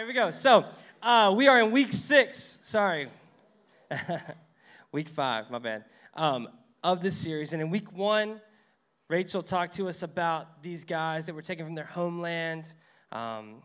[0.00, 0.30] here we go.
[0.30, 0.64] So
[1.02, 2.56] uh, we are in week six.
[2.62, 3.08] Sorry,
[4.92, 5.50] week five.
[5.50, 5.84] My bad.
[6.14, 6.48] Um,
[6.82, 8.40] of this series, and in week one,
[9.08, 12.72] Rachel talked to us about these guys that were taken from their homeland,
[13.12, 13.56] um,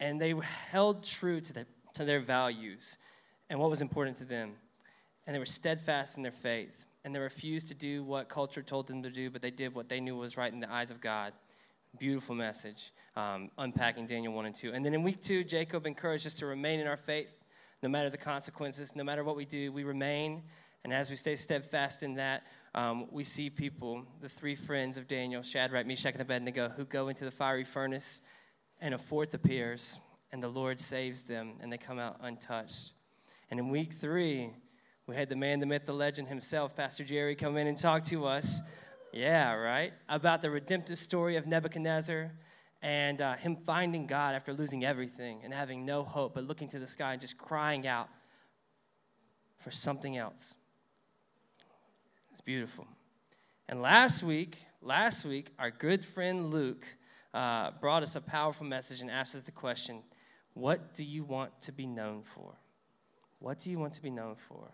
[0.00, 0.34] and they
[0.70, 2.96] held true to, the, to their values
[3.50, 4.52] and what was important to them,
[5.26, 8.86] and they were steadfast in their faith, and they refused to do what culture told
[8.86, 11.02] them to do, but they did what they knew was right in the eyes of
[11.02, 11.34] God.
[11.96, 14.72] Beautiful message, um, unpacking Daniel 1 and 2.
[14.72, 17.30] And then in week two, Jacob encouraged us to remain in our faith,
[17.82, 20.42] no matter the consequences, no matter what we do, we remain.
[20.84, 25.08] And as we stay steadfast in that, um, we see people, the three friends of
[25.08, 28.20] Daniel, Shadrach, Meshach, and Abednego, who go into the fiery furnace,
[28.80, 29.98] and a fourth appears,
[30.30, 32.92] and the Lord saves them, and they come out untouched.
[33.50, 34.50] And in week three,
[35.06, 38.04] we had the man, the myth, the legend himself, Pastor Jerry, come in and talk
[38.04, 38.60] to us
[39.12, 39.92] yeah, right?
[40.08, 42.32] About the redemptive story of Nebuchadnezzar
[42.82, 46.78] and uh, him finding God after losing everything and having no hope, but looking to
[46.78, 48.08] the sky and just crying out
[49.58, 50.54] for something else.
[52.30, 52.86] It's beautiful.
[53.68, 56.86] And last week, last week, our good friend Luke
[57.34, 60.02] uh, brought us a powerful message and asked us the question
[60.54, 62.54] What do you want to be known for?
[63.40, 64.70] What do you want to be known for?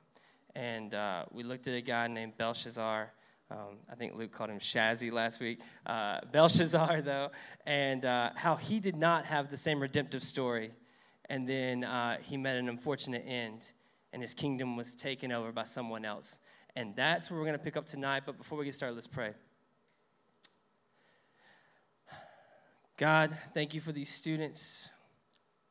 [0.55, 3.11] And uh, we looked at a guy named Belshazzar
[3.51, 5.61] um, I think Luke called him Shazzy last week.
[5.85, 7.31] Uh, Belshazzar, though,
[7.67, 10.71] and uh, how he did not have the same redemptive story.
[11.29, 13.73] And then uh, he met an unfortunate end,
[14.13, 16.41] and his kingdom was taken over by someone else.
[16.77, 18.25] And that's where we're going to pick up tonight.
[18.27, 19.33] But before we get started, let's pray.
[22.97, 24.89] God, thank you for these students.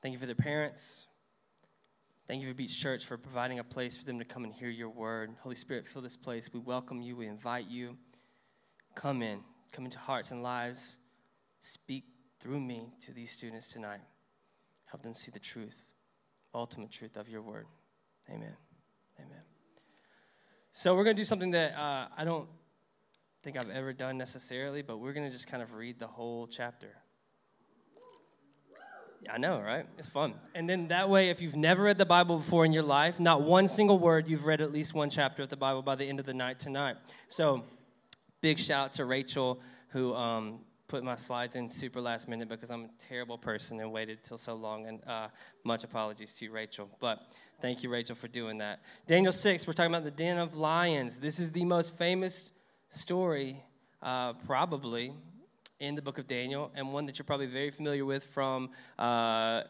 [0.02, 1.08] Thank you for their parents.
[2.25, 4.69] Thank you for Beach Church for providing a place for them to come and hear
[4.69, 5.35] your word.
[5.41, 6.49] Holy Spirit, fill this place.
[6.53, 7.17] We welcome you.
[7.17, 7.97] We invite you.
[8.95, 9.41] Come in.
[9.73, 10.99] Come into hearts and lives.
[11.59, 12.05] Speak
[12.39, 13.99] through me to these students tonight.
[14.85, 15.91] Help them see the truth,
[16.55, 17.65] ultimate truth of your word.
[18.30, 18.55] Amen.
[19.19, 19.41] Amen.
[20.71, 22.47] So, we're going to do something that uh, I don't
[23.43, 26.48] think I've ever done necessarily, but we're going to just kind of read the whole
[26.48, 26.95] chapter.
[29.30, 29.86] I know, right?
[29.98, 30.36] It's fun.
[30.56, 33.42] And then that way, if you've never read the Bible before in your life, not
[33.42, 36.20] one single word, you've read at least one chapter of the Bible by the end
[36.20, 36.98] of the night tonight.
[37.28, 37.64] So,
[38.42, 42.70] big shout out to Rachel, who um, put my slides in super last minute because
[42.70, 44.86] I'm a terrible person and waited till so long.
[44.88, 45.30] And uh,
[45.64, 46.90] much apologies to you, Rachel.
[47.00, 48.82] But thank you, Rachel, for doing that.
[49.08, 51.20] Daniel 6, we're talking about the den of lions.
[51.20, 52.52] This is the most famous
[52.90, 53.64] story,
[54.02, 55.14] uh, probably,
[55.83, 59.64] in the book of Daniel, and one that you're probably very familiar with from uh,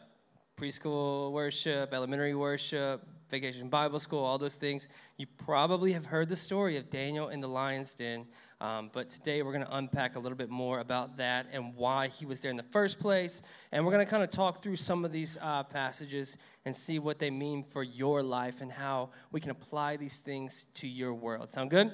[0.56, 4.88] preschool worship, elementary worship, vacation Bible school, all those things.
[5.16, 8.26] You probably have heard the story of Daniel in the lion's den,
[8.60, 12.06] um, but today we're going to unpack a little bit more about that and why
[12.06, 13.42] he was there in the first place.
[13.72, 17.00] And we're going to kind of talk through some of these uh, passages and see
[17.00, 21.12] what they mean for your life and how we can apply these things to your
[21.12, 21.50] world.
[21.50, 21.92] Sound good?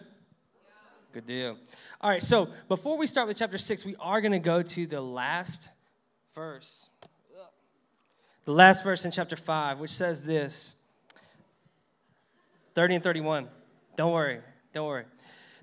[1.13, 1.57] Good deal.
[2.01, 4.87] All right, so before we start with chapter 6, we are going to go to
[4.87, 5.71] the last
[6.35, 6.87] verse.
[8.45, 10.75] The last verse in chapter 5, which says this
[12.75, 13.49] 30 and 31.
[13.97, 14.41] Don't worry,
[14.73, 15.05] don't worry.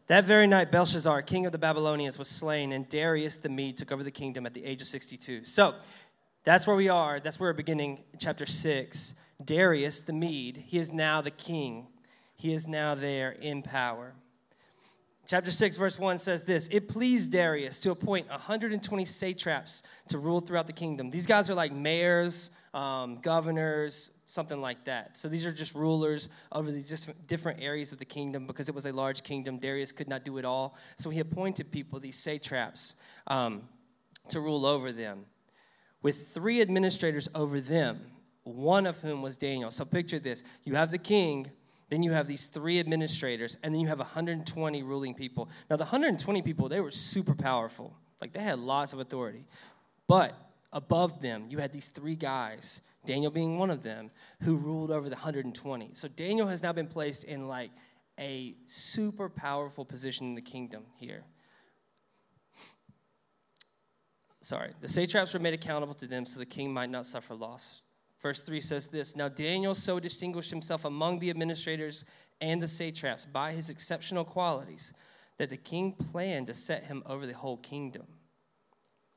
[0.07, 3.91] That very night, Belshazzar, king of the Babylonians, was slain, and Darius the Mede took
[3.91, 5.45] over the kingdom at the age of 62.
[5.45, 5.75] So
[6.43, 7.19] that's where we are.
[7.19, 9.13] That's where we're beginning chapter 6.
[9.43, 11.87] Darius the Mede, he is now the king.
[12.35, 14.13] He is now there in power.
[15.27, 20.39] Chapter 6, verse 1 says this It pleased Darius to appoint 120 satraps to rule
[20.39, 21.09] throughout the kingdom.
[21.09, 25.17] These guys are like mayors, um, governors, something like that.
[25.17, 28.85] So these are just rulers over these different areas of the kingdom because it was
[28.85, 29.57] a large kingdom.
[29.57, 30.77] Darius could not do it all.
[30.95, 32.95] So he appointed people, these satraps,
[33.27, 33.63] um,
[34.29, 35.25] to rule over them,
[36.01, 37.99] with three administrators over them,
[38.43, 39.71] one of whom was Daniel.
[39.71, 41.51] So picture this you have the king
[41.89, 45.49] then you have these three administrators, and then you have 120 ruling people.
[45.69, 47.95] Now, the 120 people, they were super powerful.
[48.21, 49.45] Like, they had lots of authority.
[50.07, 50.35] But
[50.73, 54.11] above them, you had these three guys, Daniel being one of them,
[54.41, 55.91] who ruled over the 120.
[55.93, 57.71] So, Daniel has now been placed in like
[58.19, 61.23] a super powerful position in the kingdom here.
[64.41, 67.81] Sorry, the satraps were made accountable to them so the king might not suffer loss.
[68.21, 72.05] Verse 3 says this Now Daniel so distinguished himself among the administrators
[72.41, 74.93] and the satraps by his exceptional qualities
[75.37, 78.07] that the king planned to set him over the whole kingdom.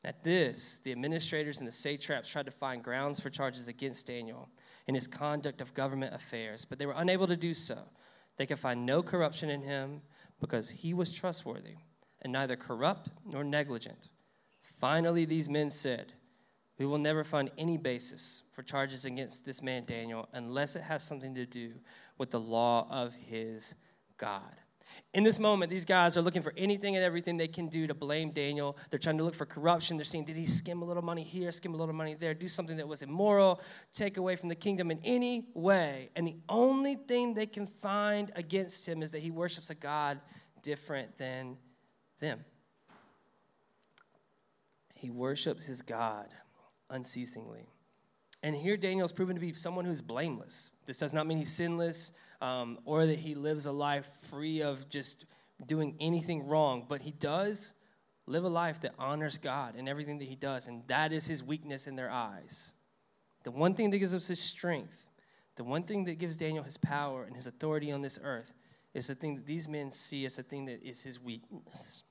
[0.04, 4.48] At this, the administrators and the satraps tried to find grounds for charges against Daniel
[4.86, 7.78] in his conduct of government affairs, but they were unable to do so.
[8.36, 10.00] They could find no corruption in him
[10.40, 11.76] because he was trustworthy
[12.22, 14.08] and neither corrupt nor negligent.
[14.78, 16.14] Finally, these men said,
[16.80, 21.02] We will never find any basis for charges against this man, Daniel, unless it has
[21.02, 21.74] something to do
[22.16, 23.74] with the law of his
[24.16, 24.54] God.
[25.12, 27.92] In this moment, these guys are looking for anything and everything they can do to
[27.92, 28.78] blame Daniel.
[28.88, 29.98] They're trying to look for corruption.
[29.98, 32.48] They're saying, did he skim a little money here, skim a little money there, do
[32.48, 33.60] something that was immoral,
[33.92, 36.08] take away from the kingdom in any way?
[36.16, 40.18] And the only thing they can find against him is that he worships a God
[40.62, 41.58] different than
[42.20, 42.42] them.
[44.94, 46.28] He worships his God
[46.90, 47.68] unceasingly.
[48.42, 50.70] And here Daniel is proven to be someone who's blameless.
[50.86, 54.88] This does not mean he's sinless um, or that he lives a life free of
[54.88, 55.26] just
[55.66, 57.74] doing anything wrong, but he does
[58.26, 61.42] live a life that honors God in everything that he does, and that is his
[61.42, 62.72] weakness in their eyes.
[63.44, 65.08] The one thing that gives us his strength,
[65.56, 68.54] the one thing that gives Daniel his power and his authority on this earth,
[68.94, 72.04] is the thing that these men see as the thing that is his weakness.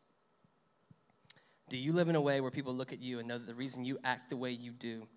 [1.70, 3.56] Do you live in a way where people look at you and know that the
[3.56, 5.08] reason you act the way you do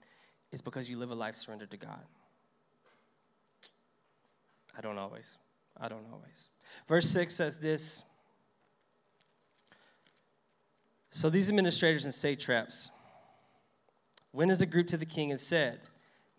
[0.52, 2.04] is because you live a life surrendered to God?
[4.76, 5.36] I don't always.
[5.80, 6.48] I don't always.
[6.88, 8.02] Verse 6 says this
[11.10, 12.90] So these administrators and satraps
[14.32, 15.80] went as a group to the king and said,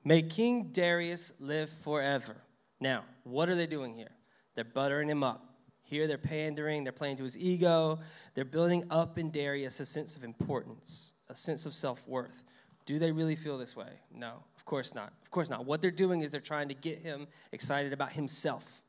[0.03, 2.35] May King Darius live forever.
[2.79, 4.11] Now, what are they doing here?
[4.55, 5.52] They're buttering him up.
[5.93, 7.99] Here they're pandering, they're playing to his ego,
[8.33, 12.43] they're building up in Darius a sense of importance, a sense of self worth.
[12.87, 13.91] Do they really feel this way?
[14.11, 15.13] No, of course not.
[15.21, 15.67] Of course not.
[15.67, 18.81] What they're doing is they're trying to get him excited about himself.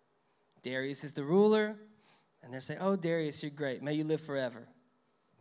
[0.63, 1.77] Darius is the ruler,
[2.43, 3.83] and they're saying, Oh, Darius, you're great.
[3.83, 4.67] May you live forever.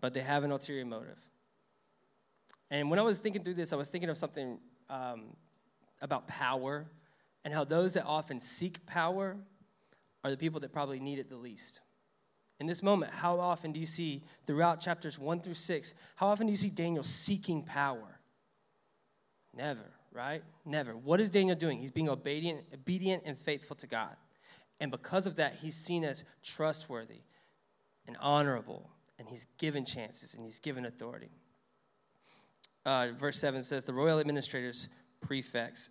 [0.02, 1.18] But they have an ulterior motive.
[2.70, 5.28] And when I was thinking through this, I was thinking of something um,
[6.02, 6.88] about power
[7.46, 9.38] and how those that often seek power
[10.24, 11.82] are the people that probably need it the least.
[12.60, 16.48] In this moment, how often do you see throughout chapters 1 through 6, how often
[16.48, 18.20] do you see Daniel seeking power?
[19.56, 20.44] Never, right?
[20.66, 20.96] Never.
[20.96, 21.80] What is Daniel doing?
[21.80, 24.16] He's being obedient, obedient and faithful to God.
[24.80, 27.22] And because of that, he's seen as trustworthy
[28.08, 31.30] and honorable, and he's given chances and he's given authority.
[32.86, 34.90] Uh, verse 7 says, The royal administrators,
[35.22, 35.90] prefects,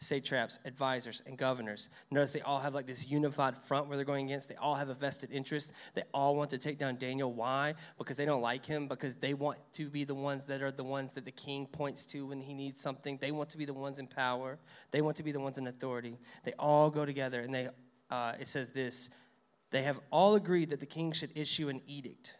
[0.00, 1.88] satraps, advisors, and governors.
[2.10, 4.48] Notice they all have like this unified front where they're going against.
[4.48, 5.72] They all have a vested interest.
[5.94, 7.32] They all want to take down Daniel.
[7.32, 7.74] Why?
[7.98, 10.84] Because they don't like him, because they want to be the ones that are the
[10.84, 13.18] ones that the king points to when he needs something.
[13.20, 14.58] They want to be the ones in power,
[14.90, 16.18] they want to be the ones in authority.
[16.44, 17.68] They all go together, and they,
[18.10, 19.10] uh, it says this
[19.70, 22.36] they have all agreed that the king should issue an edict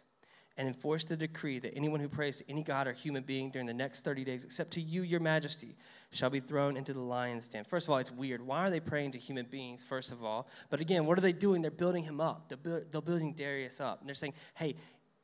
[0.57, 3.67] and enforce the decree that anyone who prays to any god or human being during
[3.67, 5.75] the next 30 days, except to you, your majesty,
[6.11, 7.65] shall be thrown into the lion's den.
[7.65, 8.41] First of all, it's weird.
[8.41, 10.47] Why are they praying to human beings, first of all?
[10.69, 11.61] But again, what are they doing?
[11.61, 12.47] They're building him up.
[12.47, 13.99] They're, they're building Darius up.
[13.99, 14.75] And they're saying, hey,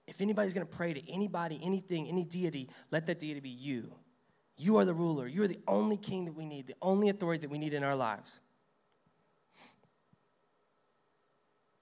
[0.05, 3.93] if anybody's going to pray to anybody, anything, any deity, let that deity be you.
[4.57, 5.27] You are the ruler.
[5.27, 7.83] You are the only king that we need, the only authority that we need in
[7.83, 8.41] our lives.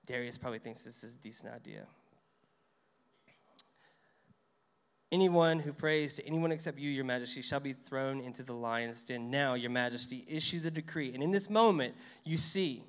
[0.06, 1.86] Darius probably thinks this is a decent idea.
[5.12, 9.02] Anyone who prays to anyone except you, your majesty, shall be thrown into the lion's
[9.02, 9.32] den.
[9.32, 11.14] Now, your majesty, issue the decree.
[11.14, 12.84] And in this moment, you see,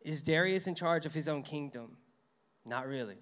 [0.00, 1.98] is Darius in charge of his own kingdom?
[2.64, 3.16] Not really.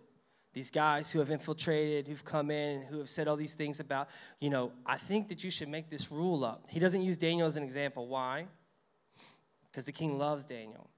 [0.53, 4.09] These guys who have infiltrated, who've come in, who have said all these things about,
[4.39, 6.67] you know, I think that you should make this rule up.
[6.69, 8.07] He doesn't use Daniel as an example.
[8.07, 8.47] Why?
[9.71, 10.91] Because the king loves Daniel.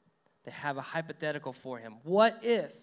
[0.45, 1.95] They have a hypothetical for him.
[2.03, 2.75] What if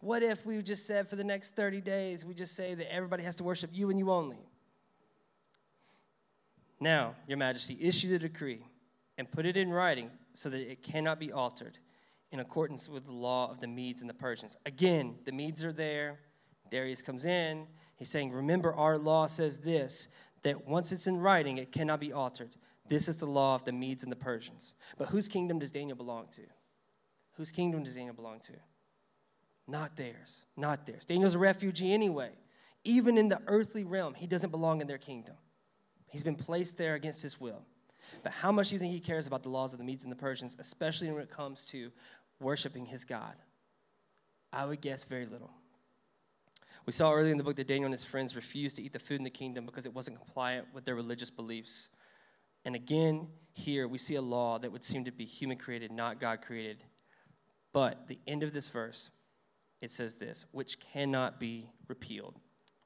[0.00, 3.22] what if we just said for the next 30 days, we just say that everybody
[3.22, 4.38] has to worship you and you only?
[6.80, 8.62] Now, Your Majesty, issue the decree
[9.16, 11.78] and put it in writing so that it cannot be altered
[12.30, 14.56] in accordance with the law of the Medes and the Persians.
[14.66, 16.18] Again, the Medes are there.
[16.70, 17.66] Darius comes in.
[17.96, 20.08] He's saying, Remember, our law says this
[20.42, 22.50] that once it's in writing, it cannot be altered.
[22.86, 24.74] This is the law of the Medes and the Persians.
[24.98, 26.42] But whose kingdom does Daniel belong to?
[27.36, 28.52] Whose kingdom does Daniel belong to?
[29.66, 30.44] Not theirs.
[30.56, 31.04] Not theirs.
[31.04, 32.30] Daniel's a refugee anyway.
[32.84, 35.36] Even in the earthly realm, he doesn't belong in their kingdom.
[36.06, 37.62] He's been placed there against his will.
[38.22, 40.12] But how much do you think he cares about the laws of the Medes and
[40.12, 41.90] the Persians, especially when it comes to
[42.40, 43.34] worshiping his God?
[44.52, 45.50] I would guess very little.
[46.86, 48.98] We saw earlier in the book that Daniel and his friends refused to eat the
[48.98, 51.88] food in the kingdom because it wasn't compliant with their religious beliefs.
[52.66, 56.20] And again, here we see a law that would seem to be human created, not
[56.20, 56.84] God created.
[57.72, 59.10] But the end of this verse
[59.84, 62.40] it says this, which cannot be repealed.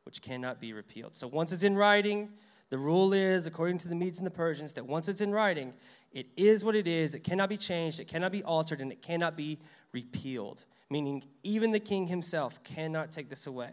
[0.05, 1.15] Which cannot be repealed.
[1.15, 2.31] So once it's in writing,
[2.71, 5.73] the rule is, according to the Medes and the Persians, that once it's in writing,
[6.13, 7.15] it is what it is.
[7.15, 9.59] It cannot be changed, it cannot be altered, and it cannot be
[9.93, 10.65] repealed.
[10.91, 13.73] Meaning, even the king himself cannot take this away.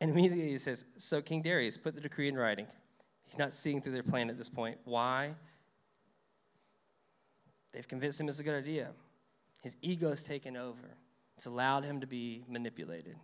[0.00, 2.66] And immediately he says, So King Darius put the decree in writing.
[3.24, 4.78] He's not seeing through their plan at this point.
[4.84, 5.34] Why?
[7.72, 8.90] They've convinced him it's a good idea.
[9.62, 10.96] His ego has taken over,
[11.36, 13.16] it's allowed him to be manipulated.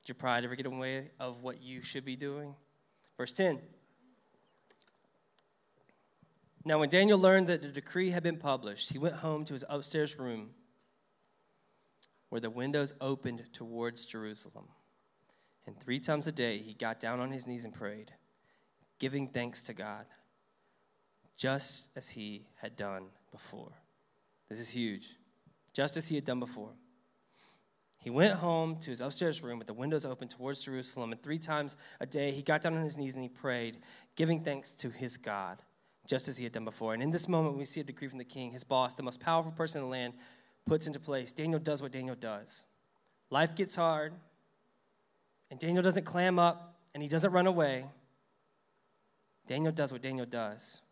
[0.00, 2.54] Did your pride ever get in the way of what you should be doing?
[3.16, 3.60] Verse 10.
[6.64, 9.64] Now, when Daniel learned that the decree had been published, he went home to his
[9.68, 10.50] upstairs room
[12.28, 14.66] where the windows opened towards Jerusalem.
[15.66, 18.12] And three times a day he got down on his knees and prayed,
[18.98, 20.06] giving thanks to God,
[21.36, 23.72] just as he had done before.
[24.48, 25.17] This is huge.
[25.72, 26.72] Just as he had done before.
[28.00, 31.38] He went home to his upstairs room with the windows open towards Jerusalem, and three
[31.38, 33.78] times a day he got down on his knees and he prayed,
[34.14, 35.60] giving thanks to his God,
[36.06, 36.94] just as he had done before.
[36.94, 39.20] And in this moment, we see a decree from the king, his boss, the most
[39.20, 40.14] powerful person in the land,
[40.64, 41.32] puts into place.
[41.32, 42.64] Daniel does what Daniel does.
[43.30, 44.14] Life gets hard,
[45.50, 47.84] and Daniel doesn't clam up and he doesn't run away.
[49.46, 50.82] Daniel does what Daniel does.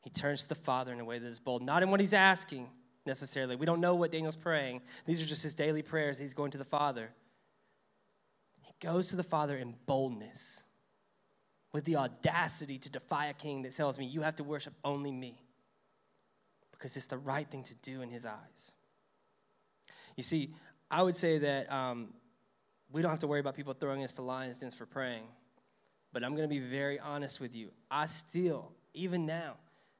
[0.00, 2.12] He turns to the Father in a way that is bold, not in what he's
[2.12, 2.68] asking
[3.08, 3.56] necessarily.
[3.56, 6.18] We don't know what Daniel's praying, these are just his daily prayers.
[6.18, 7.10] He's going to the Father.
[8.62, 10.64] He goes to the Father in boldness,
[11.72, 15.10] with the audacity to defy a king that tells me, You have to worship only
[15.10, 15.42] me,
[16.70, 18.72] because it's the right thing to do in his eyes.
[20.16, 20.54] You see,
[20.90, 22.08] I would say that um,
[22.90, 25.24] we don't have to worry about people throwing us to lion's dens for praying.
[26.12, 27.70] But I'm going to be very honest with you.
[27.90, 29.56] I still, even now,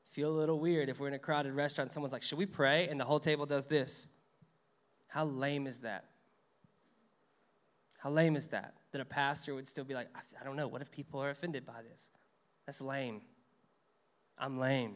[0.08, 2.88] feel a little weird if we're in a crowded restaurant someone's like, Should we pray?
[2.88, 4.08] And the whole table does this.
[5.06, 6.04] How lame is that?
[7.98, 8.74] How lame is that?
[8.92, 11.66] That a pastor would still be like, I, don't know, what if people are offended
[11.66, 12.10] by this?
[12.66, 13.22] That's lame.
[14.38, 14.94] I'm lame.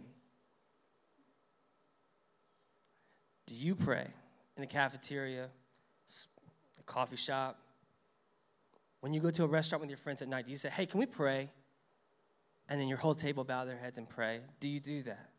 [3.46, 4.06] Do you pray?
[4.56, 5.48] in the cafeteria,
[6.78, 7.58] a coffee shop,
[9.00, 10.86] when you go to a restaurant with your friends at night, do you say, hey,
[10.86, 11.50] can we pray?
[12.68, 14.40] And then your whole table bow their heads and pray.
[14.60, 15.30] Do you do that?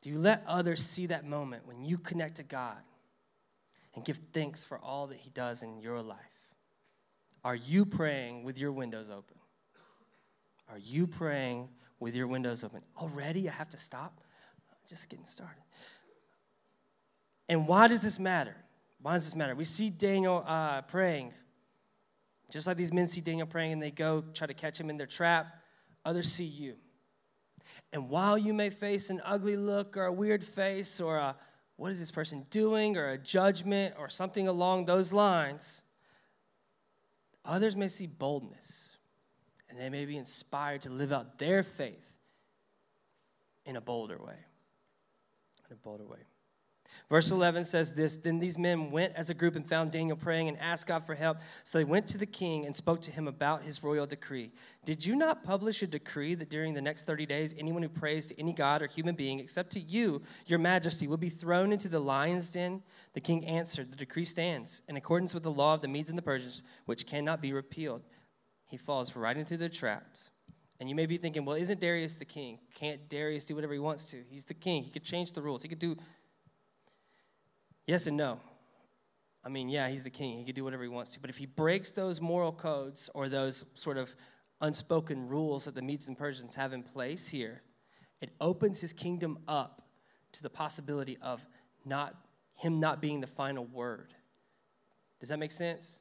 [0.00, 2.76] Do you let others see that moment when you connect to God
[3.94, 6.18] and give thanks for all that He does in your life?
[7.44, 9.36] Are you praying with your windows open?
[10.70, 11.68] Are you praying
[12.00, 12.80] with your windows open?
[12.98, 14.20] Already, I have to stop?
[14.88, 15.62] Just getting started.
[17.48, 18.56] And why does this matter?
[19.00, 19.54] Why does this matter?
[19.54, 21.32] We see Daniel uh, praying.
[22.50, 24.96] Just like these men see Daniel praying and they go try to catch him in
[24.96, 25.62] their trap,
[26.04, 26.76] others see you.
[27.92, 31.36] And while you may face an ugly look or a weird face or a
[31.76, 35.82] what is this person doing or a judgment or something along those lines,
[37.44, 38.90] others may see boldness
[39.68, 42.14] and they may be inspired to live out their faith
[43.66, 44.36] in a bolder way.
[45.68, 46.20] In a bolder way.
[47.10, 50.48] Verse 11 says this Then these men went as a group and found Daniel praying
[50.48, 51.38] and asked God for help.
[51.64, 54.52] So they went to the king and spoke to him about his royal decree.
[54.84, 58.26] Did you not publish a decree that during the next 30 days, anyone who prays
[58.26, 61.88] to any god or human being, except to you, your majesty, will be thrown into
[61.88, 62.82] the lion's den?
[63.12, 66.18] The king answered, The decree stands in accordance with the law of the Medes and
[66.18, 68.02] the Persians, which cannot be repealed.
[68.66, 70.30] He falls right into their traps.
[70.80, 72.58] And you may be thinking, well, isn't Darius the king?
[72.74, 74.22] Can't Darius do whatever he wants to?
[74.28, 74.82] He's the king.
[74.82, 75.62] He could change the rules.
[75.62, 75.96] He could do
[77.86, 78.40] Yes and no.
[79.44, 80.38] I mean, yeah, he's the king.
[80.38, 81.20] He can do whatever he wants to.
[81.20, 84.14] But if he breaks those moral codes or those sort of
[84.60, 87.60] unspoken rules that the Medes and Persians have in place here,
[88.22, 89.82] it opens his kingdom up
[90.32, 91.46] to the possibility of
[91.84, 92.14] not
[92.54, 94.14] him not being the final word.
[95.20, 96.00] Does that make sense?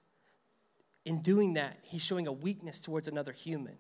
[1.06, 3.76] In doing that, he's showing a weakness towards another human.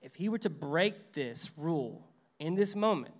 [0.00, 2.06] If he were to break this rule
[2.38, 3.14] in this moment,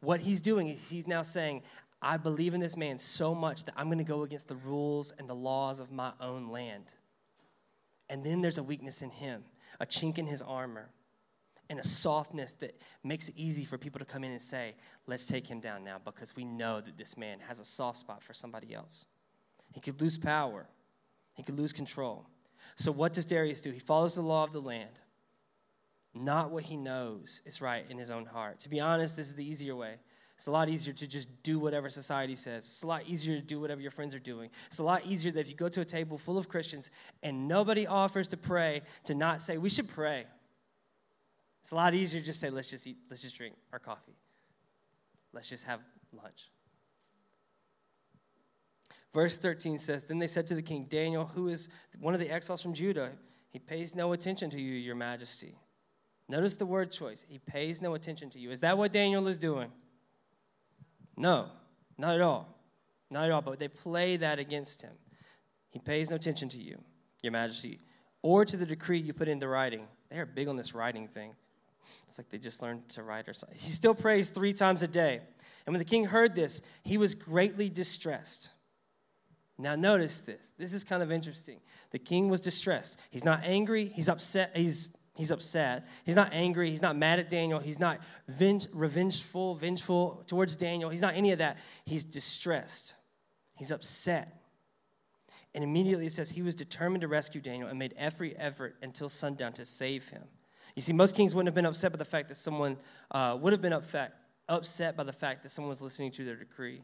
[0.00, 1.62] what he's doing is he's now saying,
[2.04, 5.12] I believe in this man so much that I'm going to go against the rules
[5.18, 6.84] and the laws of my own land.
[8.10, 9.42] And then there's a weakness in him,
[9.80, 10.90] a chink in his armor,
[11.70, 14.74] and a softness that makes it easy for people to come in and say,
[15.06, 18.22] let's take him down now because we know that this man has a soft spot
[18.22, 19.06] for somebody else.
[19.72, 20.68] He could lose power,
[21.32, 22.26] he could lose control.
[22.76, 23.70] So, what does Darius do?
[23.70, 25.00] He follows the law of the land,
[26.14, 28.60] not what he knows is right in his own heart.
[28.60, 29.96] To be honest, this is the easier way.
[30.36, 32.64] It's a lot easier to just do whatever society says.
[32.64, 34.50] It's a lot easier to do whatever your friends are doing.
[34.66, 36.90] It's a lot easier that if you go to a table full of Christians
[37.22, 40.26] and nobody offers to pray, to not say, we should pray.
[41.62, 44.16] It's a lot easier to just say, let's just eat, let's just drink our coffee.
[45.32, 45.80] Let's just have
[46.12, 46.50] lunch.
[49.14, 51.68] Verse 13 says, Then they said to the king, Daniel, who is
[52.00, 53.12] one of the exiles from Judah,
[53.50, 55.56] he pays no attention to you, your majesty.
[56.28, 57.24] Notice the word choice.
[57.28, 58.50] He pays no attention to you.
[58.50, 59.70] Is that what Daniel is doing?
[61.16, 61.48] No,
[61.98, 62.48] not at all.
[63.10, 63.42] Not at all.
[63.42, 64.92] But they play that against him.
[65.70, 66.80] He pays no attention to you,
[67.22, 67.80] your majesty.
[68.22, 69.86] or to the decree you put into writing.
[70.10, 71.34] They are big on this writing thing.
[72.08, 73.58] It's like they just learned to write or something.
[73.58, 75.20] He still prays three times a day.
[75.66, 78.50] And when the king heard this, he was greatly distressed.
[79.58, 80.52] Now, notice this.
[80.58, 81.60] This is kind of interesting.
[81.90, 82.98] The king was distressed.
[83.10, 84.56] He's not angry, he's upset.
[84.56, 85.86] He's He's upset.
[86.04, 86.70] He's not angry.
[86.70, 87.60] He's not mad at Daniel.
[87.60, 90.90] He's not venge- revengeful, vengeful towards Daniel.
[90.90, 91.58] He's not any of that.
[91.84, 92.94] He's distressed.
[93.54, 94.40] He's upset.
[95.54, 99.08] And immediately it says he was determined to rescue Daniel and made every effort until
[99.08, 100.24] sundown to save him.
[100.74, 102.76] You see, most kings wouldn't have been upset by the fact that someone
[103.12, 104.14] uh, would have been upset,
[104.48, 106.82] upset by the fact that someone was listening to their decree.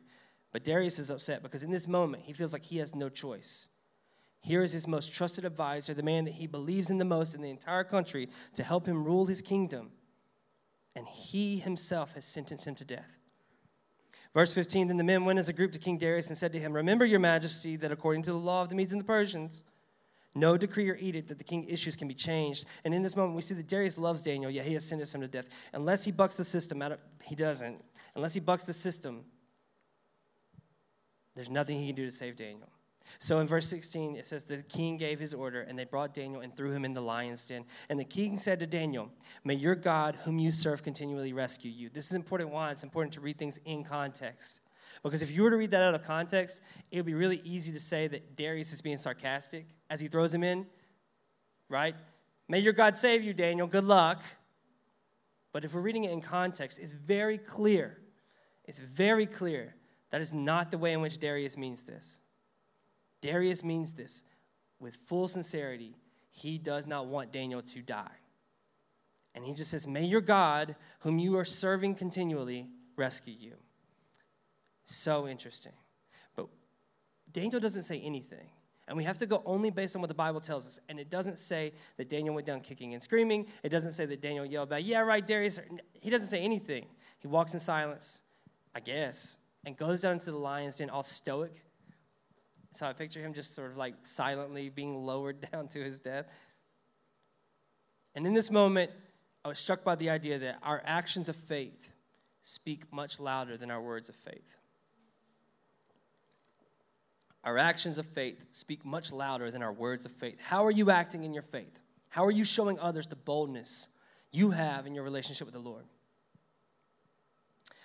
[0.53, 3.67] But Darius is upset because in this moment he feels like he has no choice.
[4.41, 7.43] Here is his most trusted advisor, the man that he believes in the most in
[7.43, 9.91] the entire country, to help him rule his kingdom.
[10.97, 13.19] And he himself has sentenced him to death.
[14.33, 16.59] Verse 15 Then the men went as a group to King Darius and said to
[16.59, 19.63] him, Remember, your majesty, that according to the law of the Medes and the Persians,
[20.35, 22.65] no decree or edict that the king issues can be changed.
[22.85, 25.21] And in this moment, we see that Darius loves Daniel, yet he has sentenced him
[25.23, 25.47] to death.
[25.73, 27.83] Unless he bucks the system, out of, he doesn't.
[28.15, 29.25] Unless he bucks the system,
[31.35, 32.69] there's nothing he can do to save Daniel.
[33.19, 36.41] So in verse 16, it says, The king gave his order, and they brought Daniel
[36.41, 37.65] and threw him in the lion's den.
[37.89, 39.11] And the king said to Daniel,
[39.45, 41.89] May your God, whom you serve, continually rescue you.
[41.89, 44.61] This is important why it's important to read things in context.
[45.03, 47.73] Because if you were to read that out of context, it would be really easy
[47.73, 50.67] to say that Darius is being sarcastic as he throws him in,
[51.69, 51.95] right?
[52.49, 53.67] May your God save you, Daniel.
[53.67, 54.23] Good luck.
[55.53, 57.99] But if we're reading it in context, it's very clear.
[58.65, 59.75] It's very clear
[60.11, 62.21] that is not the way in which Darius means this.
[63.21, 64.23] Darius means this
[64.79, 65.97] with full sincerity.
[66.31, 68.11] He does not want Daniel to die.
[69.35, 73.55] And he just says, May your God, whom you are serving continually, rescue you.
[74.85, 75.73] So interesting.
[76.35, 76.49] But
[77.31, 78.49] Daniel doesn't say anything.
[78.89, 80.81] And we have to go only based on what the Bible tells us.
[80.89, 83.47] And it doesn't say that Daniel went down kicking and screaming.
[83.63, 85.61] It doesn't say that Daniel yelled back, Yeah, right, Darius.
[86.01, 86.87] He doesn't say anything.
[87.21, 88.21] He walks in silence,
[88.75, 91.63] I guess, and goes down into the lion's den all stoic
[92.73, 96.27] so I picture him just sort of like silently being lowered down to his death.
[98.15, 98.91] And in this moment,
[99.45, 101.93] I was struck by the idea that our actions of faith
[102.43, 104.57] speak much louder than our words of faith.
[107.45, 110.39] Our actions of faith speak much louder than our words of faith.
[110.41, 111.81] How are you acting in your faith?
[112.11, 113.89] How are you showing others the boldness
[114.31, 115.85] you have in your relationship with the Lord?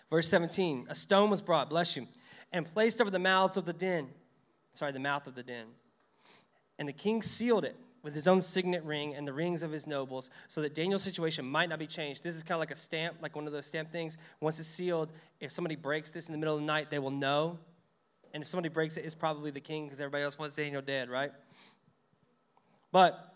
[0.09, 2.07] Verse 17 A stone was brought, bless you,
[2.51, 4.09] and placed over the mouths of the den
[4.75, 5.65] sorry, the mouth of the den.
[6.77, 9.87] And the king sealed it with his own signet ring and the rings of his
[9.87, 12.23] nobles so that Daniel's situation might not be changed.
[12.23, 14.17] This is kind of like a stamp, like one of those stamp things.
[14.39, 17.09] Once it's sealed, if somebody breaks this in the middle of the night, they will
[17.09, 17.57] know.
[18.33, 21.09] And if somebody breaks it, it's probably the king because everybody else wants Daniel dead,
[21.09, 21.31] right?
[22.91, 23.35] But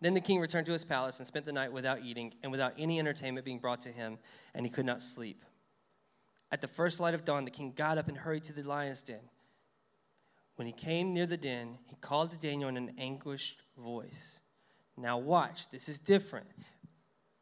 [0.00, 2.74] then the king returned to his palace and spent the night without eating and without
[2.78, 4.18] any entertainment being brought to him,
[4.54, 5.44] and he could not sleep.
[6.50, 9.02] At the first light of dawn, the king got up and hurried to the lion's
[9.02, 9.20] den.
[10.58, 14.40] When he came near the den, he called to Daniel in an anguished voice.
[14.96, 16.48] Now, watch, this is different.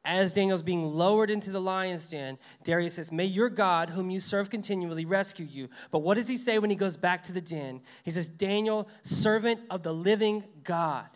[0.05, 4.21] As Daniel's being lowered into the lion's den, Darius says, May your God, whom you
[4.21, 5.71] serve continually, rescue you.
[5.91, 7.81] But what does he say when he goes back to the den?
[8.05, 11.09] He says, Daniel, servant of the living God.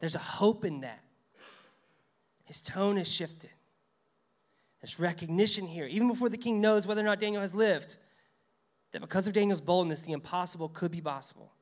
[0.00, 1.04] There's a hope in that.
[2.42, 3.50] His tone has shifted.
[4.82, 7.98] There's recognition here, even before the king knows whether or not Daniel has lived
[8.92, 11.52] that because of Daniel's boldness, the impossible could be possible.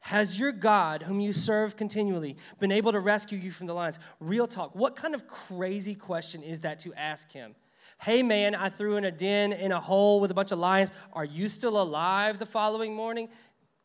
[0.00, 3.98] Has your God, whom you serve continually, been able to rescue you from the lions?
[4.20, 4.74] Real talk.
[4.74, 7.54] What kind of crazy question is that to ask him?
[8.00, 10.92] Hey, man, I threw in a den in a hole with a bunch of lions.
[11.12, 13.28] Are you still alive the following morning?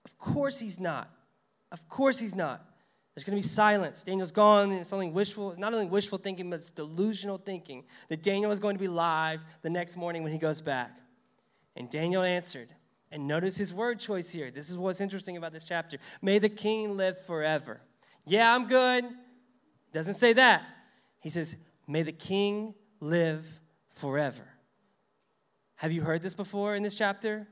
[0.06, 1.10] Of course he's not.
[1.72, 2.64] Of course he's not.
[3.16, 4.04] There's going to be silence.
[4.04, 8.22] Daniel's gone, and it's only wishful, not only wishful thinking, but it's delusional thinking that
[8.22, 10.92] Daniel is going to be live the next morning when he goes back.
[11.76, 12.70] And Daniel answered,
[13.12, 14.50] and notice his word choice here.
[14.50, 15.98] This is what's interesting about this chapter.
[16.22, 17.80] May the king live forever.
[18.26, 19.06] Yeah, I'm good.
[19.94, 20.64] Doesn't say that.
[21.20, 21.56] He says,
[21.88, 23.60] May the king live
[23.92, 24.44] forever.
[25.76, 27.48] Have you heard this before in this chapter?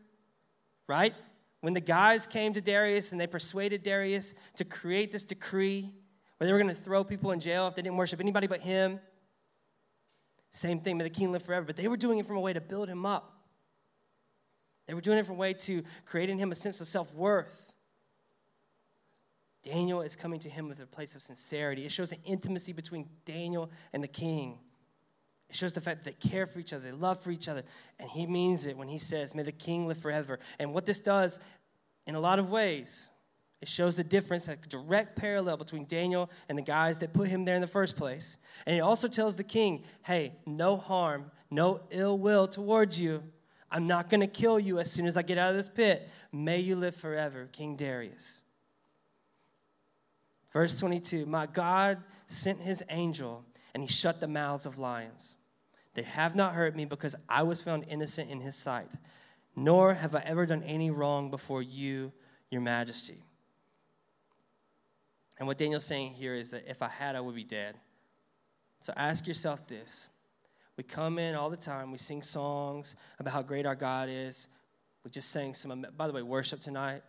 [0.87, 1.13] Right?
[1.59, 5.93] When the guys came to Darius and they persuaded Darius to create this decree
[6.37, 8.61] where they were going to throw people in jail if they didn't worship anybody but
[8.61, 8.99] him.
[10.51, 11.67] Same thing, may the king live forever.
[11.67, 13.40] But they were doing it from a way to build him up.
[14.91, 17.13] They were doing it from a way to create in him a sense of self
[17.13, 17.73] worth.
[19.63, 21.85] Daniel is coming to him with a place of sincerity.
[21.85, 24.59] It shows an intimacy between Daniel and the king.
[25.49, 27.63] It shows the fact that they care for each other, they love for each other.
[27.99, 30.39] And he means it when he says, May the king live forever.
[30.59, 31.39] And what this does,
[32.05, 33.07] in a lot of ways,
[33.61, 37.45] It shows the difference, a direct parallel between Daniel and the guys that put him
[37.45, 38.37] there in the first place.
[38.65, 43.23] And it also tells the king, hey, no harm, no ill will towards you.
[43.71, 46.09] I'm not going to kill you as soon as I get out of this pit.
[46.31, 48.41] May you live forever, King Darius.
[50.51, 55.37] Verse 22 My God sent his angel, and he shut the mouths of lions.
[55.93, 58.91] They have not hurt me because I was found innocent in his sight,
[59.55, 62.11] nor have I ever done any wrong before you,
[62.49, 63.23] your majesty.
[65.37, 67.75] And what Daniel's saying here is that if I had, I would be dead.
[68.79, 70.09] So ask yourself this.
[70.77, 74.47] We come in all the time, we sing songs about how great our God is.
[75.03, 77.01] We just sang some, by the way, worship tonight,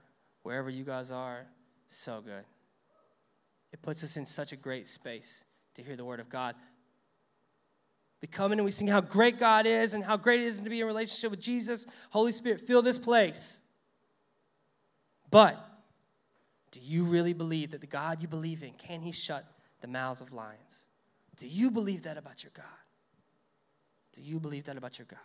[0.43, 1.47] wherever you guys are,
[1.89, 2.45] so good.
[3.73, 5.45] It puts us in such a great space
[5.75, 6.55] to hear the word of God.
[8.21, 10.59] We come in and we sing how great God is and how great it is
[10.59, 11.87] to be in relationship with Jesus.
[12.11, 13.61] Holy Spirit, fill this place.
[15.31, 15.59] But
[16.71, 19.45] do you really believe that the God you believe in, can he shut
[19.81, 20.87] the mouths of lions?
[21.37, 22.65] Do you believe that about your God?
[24.13, 25.19] Do you believe that about your God?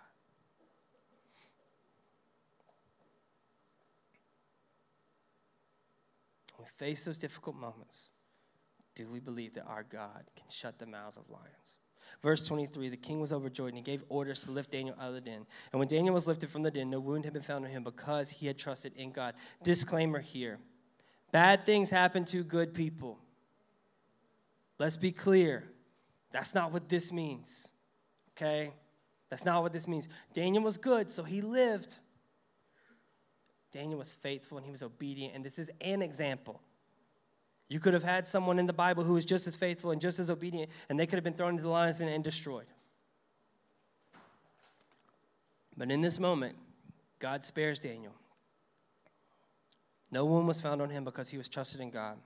[6.56, 8.10] When we face those difficult moments,
[8.95, 11.76] do we believe that our God can shut the mouths of lions?
[12.23, 15.13] Verse 23 The king was overjoyed and he gave orders to lift Daniel out of
[15.13, 15.45] the den.
[15.71, 17.84] And when Daniel was lifted from the den, no wound had been found on him
[17.84, 19.36] because he had trusted in God.
[19.63, 20.60] Disclaimer here
[21.32, 23.19] Bad things happen to good people.
[24.80, 25.65] Let's be clear.
[26.32, 27.69] That's not what this means.
[28.38, 28.71] Okay?
[29.30, 30.08] That's not what this means.
[30.34, 31.97] Daniel was good, so he lived.
[33.73, 36.62] Daniel was faithful and he was obedient, and this is an example.
[37.67, 40.19] You could have had someone in the Bible who was just as faithful and just
[40.19, 42.67] as obedient, and they could have been thrown into the lions and destroyed.
[45.76, 46.56] But in this moment,
[47.19, 48.13] God spares Daniel.
[50.12, 52.17] No wound was found on him because he was trusted in God.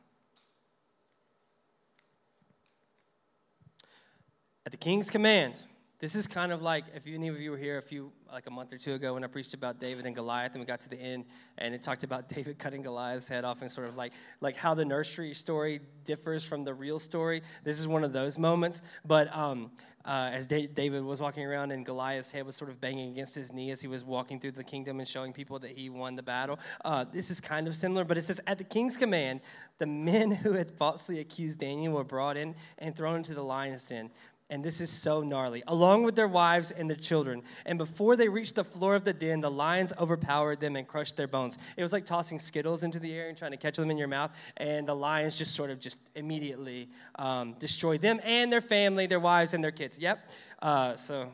[4.66, 5.64] At the king's command,
[6.02, 8.50] this is kind of like if any of you were here a few like a
[8.50, 10.90] month or two ago when I preached about David and Goliath, and we got to
[10.90, 11.26] the end
[11.60, 14.12] and it talked about David cutting Goliath's head off and sort of like
[14.42, 17.44] like how the nursery story differs from the real story.
[17.64, 18.82] This is one of those moments.
[19.06, 19.70] But um,
[20.06, 23.54] uh, as David was walking around and Goliath's head was sort of banging against his
[23.54, 26.24] knee as he was walking through the kingdom and showing people that he won the
[26.24, 26.60] battle.
[26.84, 29.42] Uh, this is kind of similar, but it says, At the king's command,
[29.78, 33.88] the men who had falsely accused Daniel were brought in and thrown into the lion's
[33.88, 34.10] den
[34.52, 37.42] and this is so gnarly, along with their wives and their children.
[37.66, 41.16] And before they reached the floor of the den, the lions overpowered them and crushed
[41.16, 41.58] their bones.
[41.78, 44.10] It was like tossing Skittles into the air and trying to catch them in your
[44.10, 49.08] mouth, and the lions just sort of just immediately um, destroyed them and their family,
[49.08, 49.98] their wives, and their kids.
[49.98, 50.30] Yep.
[50.62, 51.32] Uh, so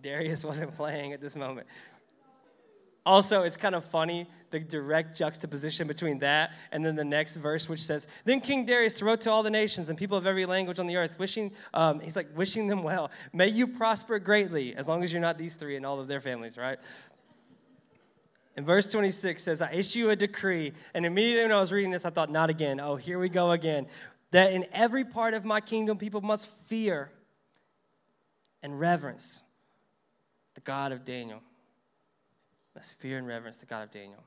[0.00, 1.66] Darius wasn't playing at this moment.
[3.04, 7.68] Also, it's kind of funny the direct juxtaposition between that and then the next verse,
[7.68, 10.78] which says, "Then King Darius wrote to all the nations and people of every language
[10.78, 13.10] on the earth, wishing um, he's like wishing them well.
[13.32, 16.20] May you prosper greatly, as long as you're not these three and all of their
[16.20, 16.78] families, right?"
[18.56, 20.72] And verse 26 says, I issue a decree.
[20.92, 22.80] And immediately when I was reading this, I thought, not again.
[22.80, 23.86] Oh, here we go again.
[24.30, 27.10] That in every part of my kingdom, people must fear
[28.62, 29.42] and reverence
[30.54, 31.40] the God of Daniel.
[32.74, 34.22] Let's fear and reverence the God of Daniel.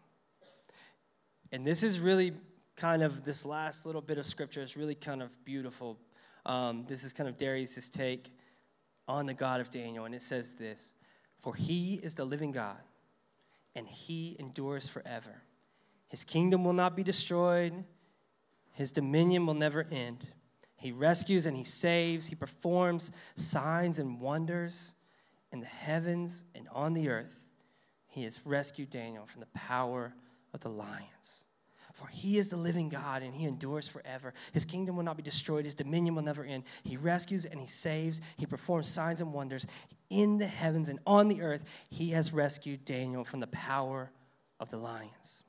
[1.52, 2.34] And this is really
[2.76, 5.98] kind of this last little bit of scripture is really kind of beautiful.
[6.46, 8.32] Um, this is kind of Darius' take
[9.08, 10.94] on the God of Daniel, and it says this
[11.42, 12.78] For he is the living God,
[13.76, 15.42] and he endures forever.
[16.08, 17.84] His kingdom will not be destroyed,
[18.74, 20.26] his dominion will never end.
[20.78, 24.94] He rescues and he saves, he performs signs and wonders
[25.52, 27.50] in the heavens and on the earth.
[28.15, 30.13] He has rescued Daniel from the power
[30.54, 31.43] of the lions.
[31.91, 34.34] For he is the living God and he endures forever.
[34.54, 36.63] His kingdom will not be destroyed, his dominion will never end.
[36.84, 39.67] He rescues and he saves, he performs signs and wonders
[40.10, 41.65] in the heavens and on the earth.
[41.89, 44.10] He has rescued Daniel from the power
[44.62, 45.43] of the lions.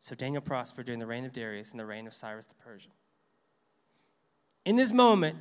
[0.00, 2.90] So Daniel prospered during the reign of Darius and the reign of Cyrus the Persian.
[4.64, 5.36] In this moment,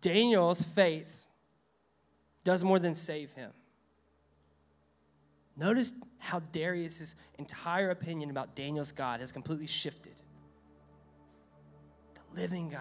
[0.00, 1.24] Daniel's faith
[2.42, 3.52] does more than save him.
[5.58, 10.14] Notice how Darius' entire opinion about Daniel's God has completely shifted.
[12.14, 12.80] The living God.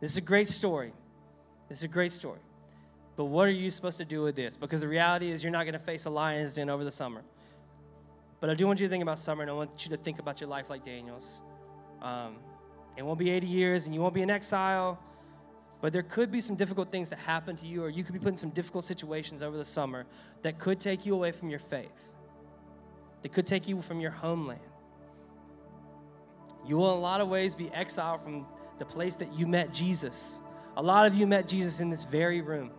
[0.00, 0.92] This is a great story.
[1.68, 2.38] This is a great story.
[3.16, 4.56] But what are you supposed to do with this?
[4.56, 7.22] Because the reality is, you're not going to face a lion's den over the summer.
[8.40, 10.18] But I do want you to think about summer, and I want you to think
[10.18, 11.40] about your life like Daniel's.
[12.02, 12.36] Um,
[12.96, 15.00] it won't be 80 years, and you won't be in exile.
[15.84, 18.18] But there could be some difficult things that happen to you, or you could be
[18.18, 20.06] put in some difficult situations over the summer
[20.40, 22.14] that could take you away from your faith,
[23.20, 24.62] that could take you from your homeland.
[26.66, 28.46] You will, in a lot of ways, be exiled from
[28.78, 30.40] the place that you met Jesus.
[30.78, 32.70] A lot of you met Jesus in this very room.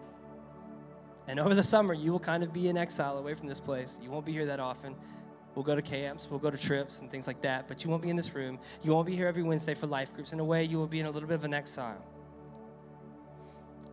[1.27, 3.99] And over the summer, you will kind of be in exile away from this place.
[4.01, 4.95] You won't be here that often.
[5.53, 8.01] We'll go to camps, we'll go to trips and things like that, but you won't
[8.01, 8.57] be in this room.
[8.81, 10.33] You won't be here every Wednesday for life groups.
[10.33, 12.03] In a way, you will be in a little bit of an exile.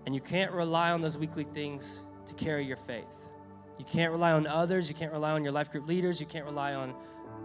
[0.07, 3.33] And you can't rely on those weekly things to carry your faith.
[3.79, 4.89] You can't rely on others.
[4.89, 6.21] You can't rely on your life group leaders.
[6.21, 6.95] You can't rely on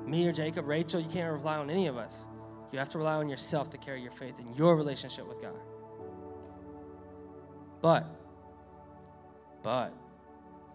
[0.05, 0.99] me or Jacob, Rachel.
[0.99, 2.27] You can't rely on any of us.
[2.71, 5.55] You have to rely on yourself to carry your faith in your relationship with God.
[7.81, 8.05] But,
[9.63, 9.93] but,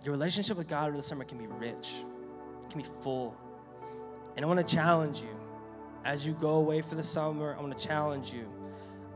[0.04, 1.92] your relationship with God over the summer can be rich,
[2.64, 3.36] it can be full.
[4.36, 5.36] And I want to challenge you
[6.04, 8.48] as you go away for the summer, I want to challenge you.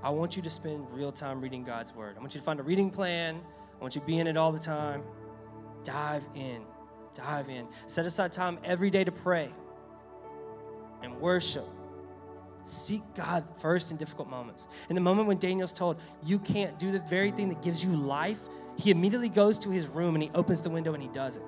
[0.03, 2.17] I want you to spend real time reading God's word.
[2.17, 3.41] I want you to find a reading plan.
[3.79, 5.03] I want you to be in it all the time.
[5.85, 6.63] Dive in.
[7.15, 7.67] Dive in.
[7.87, 9.51] Set aside time every day to pray
[11.03, 11.67] and worship
[12.67, 14.67] Seek God first in difficult moments.
[14.89, 17.95] In the moment when Daniel's told, You can't do the very thing that gives you
[17.95, 18.41] life,
[18.77, 21.45] he immediately goes to his room and he opens the window and he does it.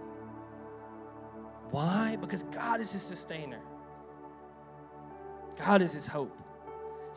[1.70, 2.16] Why?
[2.20, 3.58] Because God is his sustainer,
[5.56, 6.36] God is his hope.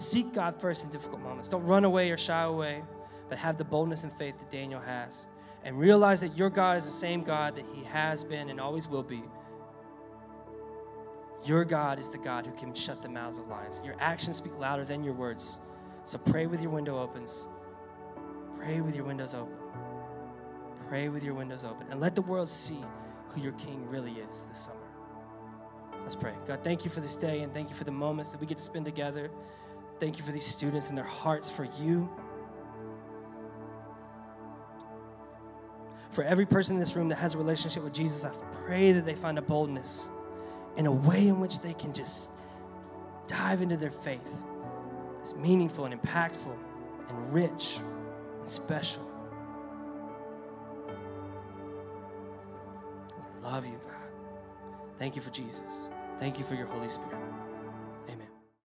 [0.02, 1.48] Seek God first in difficult moments.
[1.48, 2.84] Don't run away or shy away,
[3.30, 5.28] but have the boldness and faith that Daniel has.
[5.64, 8.88] And realize that your God is the same God that he has been and always
[8.88, 9.24] will be
[11.44, 13.82] your God is the God who can shut the mouths of lions.
[13.84, 15.58] Your actions speak louder than your words.
[16.04, 17.48] So pray with your window opens.
[18.58, 19.56] Pray with your windows open.
[20.88, 21.88] Pray with your windows open.
[21.90, 22.84] And let the world see
[23.30, 24.78] who your King really is this summer.
[26.02, 26.34] Let's pray.
[26.46, 28.58] God, thank you for this day and thank you for the moments that we get
[28.58, 29.32] to spend together.
[30.02, 32.10] Thank you for these students and their hearts for you.
[36.10, 38.32] For every person in this room that has a relationship with Jesus, I
[38.66, 40.10] pray that they find a boldness
[40.76, 42.32] and a way in which they can just
[43.28, 44.42] dive into their faith.
[45.20, 46.58] It's meaningful and impactful
[47.08, 47.78] and rich
[48.40, 49.08] and special.
[53.38, 53.94] We love you, God.
[54.98, 55.90] Thank you for Jesus.
[56.20, 57.20] Thank you for your Holy Spirit.